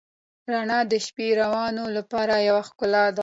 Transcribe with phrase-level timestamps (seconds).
[0.51, 3.19] رڼا د شپهروانو لپاره یوه ښکلا ده.